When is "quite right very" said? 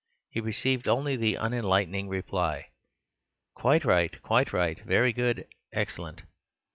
4.23-5.13